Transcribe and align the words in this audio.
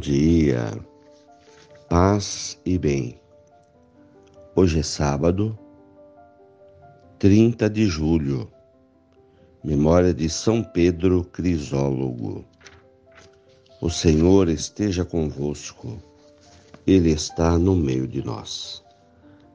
dia, 0.00 0.72
paz 1.90 2.58
e 2.64 2.78
bem. 2.78 3.20
Hoje 4.56 4.78
é 4.78 4.82
sábado, 4.82 5.58
30 7.18 7.68
de 7.68 7.84
julho, 7.84 8.50
memória 9.62 10.14
de 10.14 10.30
São 10.30 10.62
Pedro 10.62 11.22
Crisólogo. 11.22 12.46
O 13.82 13.90
Senhor 13.90 14.48
esteja 14.48 15.04
convosco, 15.04 15.98
Ele 16.86 17.10
está 17.10 17.58
no 17.58 17.76
meio 17.76 18.08
de 18.08 18.24
nós. 18.24 18.82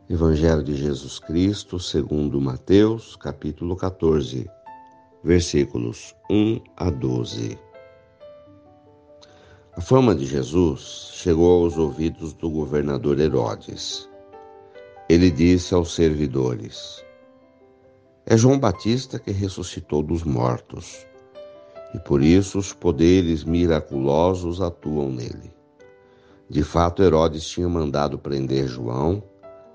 Evangelho 0.08 0.64
de 0.64 0.76
Jesus 0.76 1.18
Cristo, 1.18 1.80
segundo 1.80 2.40
Mateus, 2.40 3.16
capítulo 3.16 3.76
14, 3.76 4.48
versículos 5.24 6.14
1 6.30 6.62
a 6.78 6.92
12. 6.92 7.58
A 9.76 9.82
fama 9.82 10.14
de 10.14 10.28
Jesus 10.28 11.10
chegou 11.14 11.64
aos 11.64 11.80
ouvidos 11.80 12.32
do 12.34 12.48
governador 12.48 13.20
Herodes. 13.20 14.08
Ele 15.10 15.32
disse 15.32 15.74
aos 15.74 15.96
servidores: 15.96 17.04
É 18.24 18.38
João 18.38 18.60
Batista 18.60 19.18
que 19.18 19.32
ressuscitou 19.32 20.04
dos 20.04 20.24
mortos, 20.24 21.08
e 21.92 21.98
por 21.98 22.22
isso 22.22 22.60
os 22.60 22.72
poderes 22.72 23.44
miraculosos 23.44 24.62
atuam 24.62 25.10
nele. 25.10 25.52
De 26.48 26.62
fato, 26.62 27.02
Herodes 27.02 27.44
tinha 27.44 27.68
mandado 27.68 28.20
prender 28.20 28.68
João, 28.68 29.24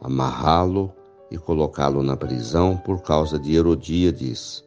amarrá-lo 0.01 0.93
e 1.29 1.37
colocá-lo 1.37 2.05
na 2.05 2.17
prisão 2.17 2.77
por 2.77 3.03
causa 3.03 3.37
de 3.37 3.57
Herodíades, 3.57 4.65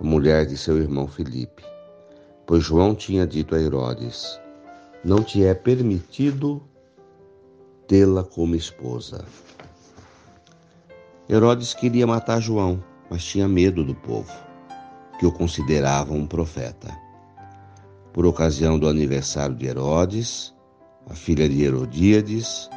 a 0.00 0.04
mulher 0.04 0.46
de 0.46 0.56
seu 0.56 0.78
irmão 0.78 1.06
Filipe. 1.06 1.62
Pois 2.46 2.64
João 2.64 2.94
tinha 2.94 3.26
dito 3.26 3.54
a 3.54 3.60
Herodes: 3.60 4.40
não 5.04 5.22
te 5.22 5.44
é 5.44 5.54
permitido 5.54 6.62
tê-la 7.86 8.22
como 8.22 8.54
esposa. 8.54 9.24
Herodes 11.28 11.74
queria 11.74 12.06
matar 12.06 12.40
João, 12.40 12.82
mas 13.08 13.24
tinha 13.24 13.48
medo 13.48 13.84
do 13.84 13.94
povo, 13.94 14.32
que 15.18 15.26
o 15.26 15.32
considerava 15.32 16.12
um 16.12 16.26
profeta. 16.26 16.94
Por 18.12 18.26
ocasião 18.26 18.78
do 18.78 18.88
aniversário 18.88 19.54
de 19.54 19.66
Herodes, 19.66 20.54
a 21.08 21.14
filha 21.14 21.48
de 21.48 21.62
Herodíades 21.62 22.68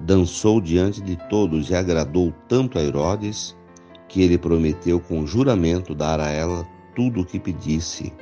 dançou 0.00 0.60
diante 0.60 1.00
de 1.00 1.16
todos 1.28 1.70
e 1.70 1.74
agradou 1.74 2.32
tanto 2.48 2.78
a 2.78 2.82
Herodes 2.82 3.56
que 4.08 4.22
ele 4.22 4.36
prometeu 4.36 4.98
com 5.00 5.26
juramento 5.26 5.94
dar 5.94 6.20
a 6.20 6.28
ela 6.28 6.66
tudo 6.94 7.20
o 7.20 7.24
que 7.24 7.38
pedisse. 7.38 8.12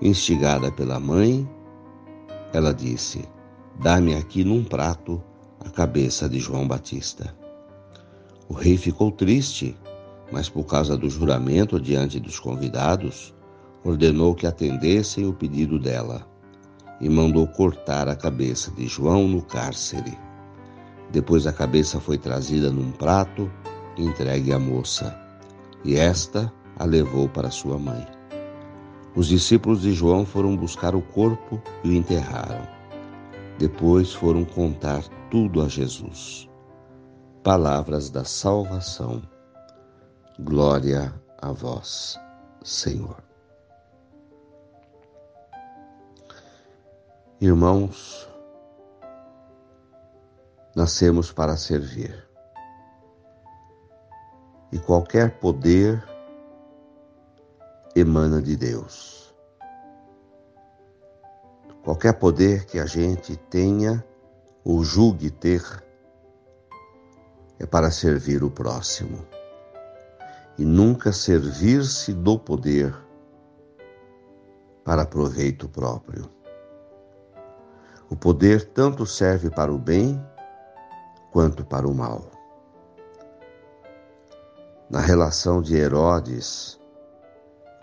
Instigada 0.00 0.70
pela 0.70 1.00
mãe, 1.00 1.48
ela 2.56 2.72
disse: 2.72 3.22
Dá-me 3.78 4.14
aqui 4.14 4.42
num 4.42 4.64
prato 4.64 5.22
a 5.60 5.68
cabeça 5.68 6.26
de 6.26 6.38
João 6.38 6.66
Batista. 6.66 7.34
O 8.48 8.54
rei 8.54 8.78
ficou 8.78 9.12
triste, 9.12 9.76
mas 10.32 10.48
por 10.48 10.64
causa 10.64 10.96
do 10.96 11.10
juramento 11.10 11.78
diante 11.78 12.18
dos 12.18 12.40
convidados, 12.40 13.34
ordenou 13.84 14.34
que 14.34 14.46
atendessem 14.46 15.26
o 15.26 15.34
pedido 15.34 15.78
dela 15.78 16.26
e 16.98 17.10
mandou 17.10 17.46
cortar 17.46 18.08
a 18.08 18.16
cabeça 18.16 18.70
de 18.70 18.86
João 18.86 19.28
no 19.28 19.42
cárcere. 19.42 20.16
Depois 21.10 21.46
a 21.46 21.52
cabeça 21.52 22.00
foi 22.00 22.16
trazida 22.16 22.70
num 22.70 22.90
prato 22.90 23.52
e 23.98 24.02
entregue 24.02 24.52
à 24.52 24.58
moça, 24.58 25.14
e 25.84 25.94
esta 25.94 26.50
a 26.78 26.84
levou 26.84 27.28
para 27.28 27.50
sua 27.50 27.78
mãe. 27.78 28.15
Os 29.16 29.28
discípulos 29.28 29.80
de 29.80 29.94
João 29.94 30.26
foram 30.26 30.54
buscar 30.54 30.94
o 30.94 31.00
corpo 31.00 31.58
e 31.82 31.88
o 31.88 31.92
enterraram. 31.94 32.68
Depois 33.58 34.12
foram 34.12 34.44
contar 34.44 35.02
tudo 35.30 35.62
a 35.62 35.68
Jesus. 35.68 36.46
Palavras 37.42 38.10
da 38.10 38.24
salvação. 38.24 39.22
Glória 40.38 41.14
a 41.40 41.50
vós, 41.50 42.20
Senhor. 42.62 43.16
Irmãos, 47.40 48.28
nascemos 50.74 51.32
para 51.32 51.56
servir. 51.56 52.28
E 54.70 54.78
qualquer 54.78 55.38
poder 55.38 56.04
emana 57.96 58.42
de 58.42 58.54
Deus. 58.56 59.34
Qualquer 61.82 62.12
poder 62.12 62.66
que 62.66 62.78
a 62.78 62.84
gente 62.84 63.38
tenha 63.48 64.04
ou 64.62 64.84
julgue 64.84 65.30
ter 65.30 65.62
é 67.58 67.64
para 67.64 67.90
servir 67.90 68.44
o 68.44 68.50
próximo 68.50 69.26
e 70.58 70.64
nunca 70.64 71.10
servir-se 71.10 72.12
do 72.12 72.38
poder 72.38 72.94
para 74.84 75.06
proveito 75.06 75.66
próprio. 75.66 76.30
O 78.10 78.16
poder 78.16 78.66
tanto 78.72 79.06
serve 79.06 79.48
para 79.48 79.72
o 79.72 79.78
bem 79.78 80.22
quanto 81.32 81.64
para 81.64 81.88
o 81.88 81.94
mal. 81.94 82.30
Na 84.90 85.00
relação 85.00 85.62
de 85.62 85.74
Herodes 85.76 86.78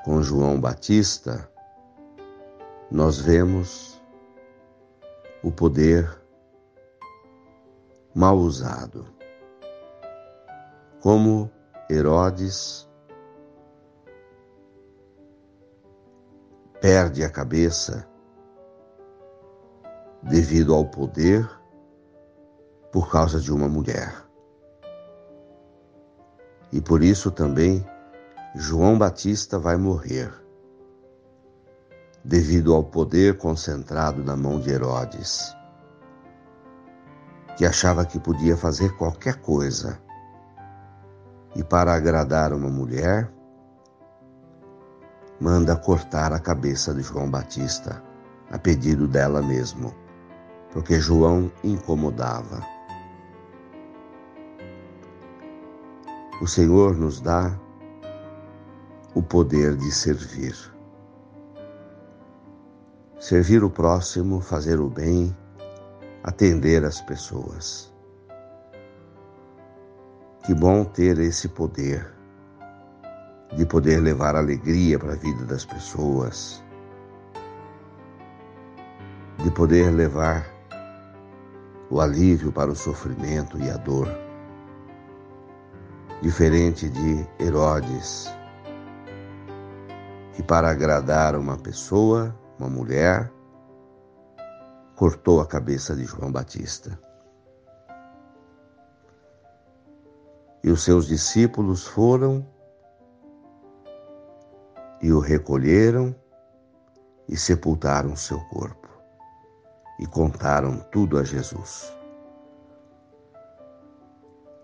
com 0.03 0.22
João 0.22 0.59
Batista, 0.59 1.50
nós 2.91 3.19
vemos 3.19 4.02
o 5.41 5.52
poder 5.52 6.22
mal 8.13 8.38
usado. 8.38 9.06
Como 11.02 11.50
Herodes 11.90 12.90
perde 16.81 17.24
a 17.24 17.30
cabeça 17.30 18.06
devido 20.22 20.74
ao 20.74 20.86
poder 20.86 21.50
por 22.92 23.09
causa 23.09 23.40
de 23.40 23.52
uma 23.52 23.69
mulher. 23.69 24.13
E 26.72 26.81
por 26.81 27.02
isso 27.02 27.31
também 27.31 27.86
João 28.56 29.00
Batista 29.00 29.58
vai 29.58 29.78
morrer, 29.78 30.31
devido 32.24 32.75
ao 32.75 32.84
poder 32.84 33.36
concentrado 33.40 34.24
na 34.24 34.38
mão 34.38 34.59
de 34.59 34.69
Herodes, 34.69 35.58
que 37.58 37.66
achava 37.66 38.06
que 38.06 38.19
podia 38.19 38.56
fazer 38.56 38.96
qualquer 38.96 39.38
coisa. 39.38 40.00
E 41.56 41.63
para 41.63 41.96
agradar 41.96 42.53
uma 42.53 42.69
mulher, 42.69 43.28
manda 45.42 45.75
cortar 45.75 46.31
a 46.31 46.40
cabeça 46.40 46.94
de 46.94 47.02
João 47.02 47.31
Batista, 47.31 48.03
a 48.52 48.59
pedido 48.59 49.08
dela 49.08 49.42
mesmo, 49.42 49.96
porque 50.72 51.00
João 51.00 51.52
incomodava. 51.63 52.62
O 56.40 56.46
Senhor 56.46 56.96
nos 56.96 57.19
dá 57.19 57.62
o 59.16 59.22
poder 59.22 59.75
de 59.75 59.91
servir. 59.91 60.56
Servir 63.19 63.63
o 63.63 63.69
próximo, 63.69 64.41
fazer 64.41 64.79
o 64.79 64.90
bem, 64.90 65.35
atender 66.24 66.84
as 66.84 67.01
pessoas. 67.01 67.94
Que 70.45 70.54
bom 70.54 70.83
ter 70.83 71.18
esse 71.19 71.48
poder 71.48 72.13
de 73.56 73.65
poder 73.65 74.00
levar 74.00 74.36
alegria 74.36 74.98
para 74.98 75.13
a 75.13 75.16
vida 75.16 75.45
das 75.45 75.66
pessoas, 75.66 76.63
de 79.44 79.51
poder 79.51 79.92
levar 79.92 80.45
o 81.89 82.01
alívio 82.01 82.51
para 82.51 82.71
o 82.71 82.75
sofrimento 82.75 83.59
e 83.59 83.69
a 83.69 83.77
dor. 83.77 84.07
Diferente 86.21 86.89
de 86.89 87.27
Herodes, 87.39 88.31
que, 90.33 90.44
para 90.44 90.69
agradar 90.69 91.35
uma 91.35 91.57
pessoa, 91.57 92.35
uma 92.59 92.69
mulher, 92.69 93.31
cortou 94.95 95.39
a 95.39 95.45
cabeça 95.45 95.95
de 95.95 96.06
João 96.06 96.31
Batista. 96.31 97.00
E 100.63 100.69
os 100.69 100.83
seus 100.83 101.07
discípulos 101.07 101.85
foram 101.85 102.45
e 105.01 105.12
o 105.12 105.19
recolheram 105.19 106.15
e 107.27 107.35
sepultaram 107.35 108.15
seu 108.15 108.39
corpo 108.45 108.88
e 110.00 110.07
contaram 110.07 110.80
tudo 110.91 111.18
a 111.18 111.24
Jesus. 111.24 111.94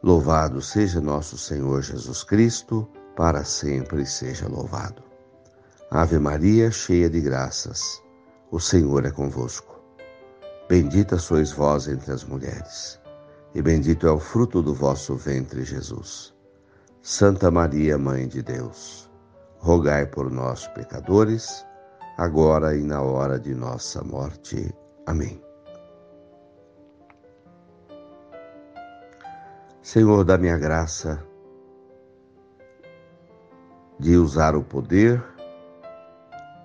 Louvado 0.02 0.62
seja 0.62 1.02
nosso 1.02 1.38
Senhor 1.38 1.82
Jesus 1.82 2.24
Cristo, 2.24 2.88
para 3.16 3.44
sempre 3.44 4.06
seja 4.06 4.48
louvado. 4.48 5.09
Ave 5.92 6.20
Maria, 6.20 6.70
cheia 6.70 7.10
de 7.10 7.20
graças, 7.20 8.00
o 8.52 8.60
Senhor 8.60 9.08
é 9.08 9.12
convosco. 9.12 9.82
Bendita 10.70 11.18
sois 11.18 11.52
vós 11.52 11.88
entre 11.88 12.12
as 12.12 12.24
mulheres, 12.24 13.02
e 13.56 13.62
bendito 13.64 14.06
é 14.06 14.12
o 14.12 14.20
fruto 14.20 14.62
do 14.62 14.72
vosso 14.72 15.16
ventre, 15.16 15.64
Jesus. 15.64 16.32
Santa 17.02 17.50
Maria, 17.50 17.98
Mãe 17.98 18.28
de 18.28 18.44
Deus, 18.44 19.10
rogai 19.58 20.06
por 20.06 20.30
nós, 20.30 20.68
pecadores, 20.68 21.66
agora 22.18 22.78
e 22.78 22.84
na 22.84 23.02
hora 23.02 23.40
de 23.40 23.56
nossa 23.56 24.04
morte. 24.04 24.72
Amém. 25.08 25.42
Senhor, 29.82 30.24
dá-me 30.24 30.52
a 30.52 30.58
graça 30.60 31.20
de 34.00 34.16
usar 34.16 34.56
o 34.56 34.64
poder 34.64 35.39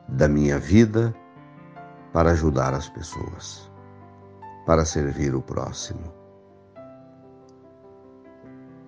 da 0.08 0.28
minha 0.28 0.58
vida 0.58 1.14
para 2.12 2.32
ajudar 2.32 2.74
as 2.74 2.88
pessoas 2.88 3.72
para 4.64 4.84
servir 4.84 5.34
o 5.34 5.42
próximo. 5.42 6.12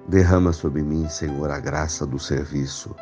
Derrama 0.09 0.53
sobre 0.53 0.83
mim, 0.83 1.09
Senhor, 1.09 1.51
a 1.51 1.59
graça 1.59 2.07
do 2.07 2.19
serviço. 2.19 2.95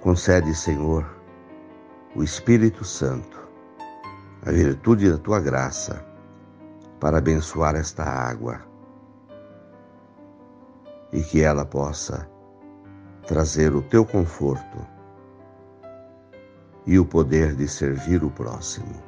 Concede, 0.00 0.54
Senhor, 0.54 1.04
o 2.14 2.22
Espírito 2.22 2.84
Santo, 2.84 3.48
a 4.46 4.52
virtude 4.52 5.10
da 5.10 5.18
tua 5.18 5.40
graça, 5.40 6.04
para 7.00 7.18
abençoar 7.18 7.74
esta 7.74 8.04
água 8.04 8.60
e 11.12 11.20
que 11.22 11.42
ela 11.42 11.64
possa 11.64 12.30
trazer 13.26 13.74
o 13.74 13.82
teu 13.82 14.04
conforto 14.04 14.86
e 16.86 16.98
o 16.98 17.04
poder 17.04 17.54
de 17.54 17.66
servir 17.66 18.22
o 18.22 18.30
próximo. 18.30 19.02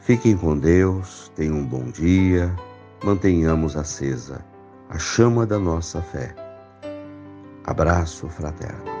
Fiquem 0.00 0.36
com 0.36 0.58
Deus, 0.58 1.30
tenham 1.36 1.58
um 1.58 1.66
bom 1.66 1.84
dia, 1.90 2.54
mantenhamos 3.04 3.76
acesa 3.76 4.44
a 4.88 4.98
chama 4.98 5.46
da 5.46 5.58
nossa 5.58 6.00
fé. 6.00 6.34
Abraço 7.64 8.26
fraterno. 8.28 8.97